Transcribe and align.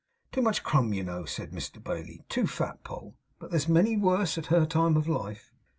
'Too 0.31 0.41
much 0.41 0.63
crumb, 0.63 0.93
you 0.93 1.03
know,' 1.03 1.25
said 1.25 1.51
Mr 1.51 1.77
Bailey; 1.83 2.25
'too 2.27 2.47
fat, 2.47 2.83
Poll. 2.83 3.13
But 3.37 3.51
there's 3.51 3.69
many 3.69 3.97
worse 3.97 4.35
at 4.35 4.47
her 4.47 4.65
time 4.65 4.97
of 4.97 5.07
life. 5.07 5.53